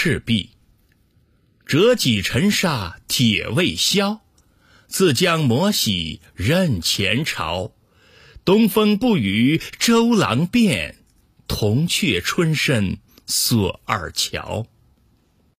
[0.00, 0.50] 赤壁
[1.66, 4.20] 折戟沉沙铁未销
[4.86, 7.72] 自将磨洗认前朝。
[8.44, 10.98] 东风不与周郎便
[11.48, 14.68] 铜雀春深锁二乔。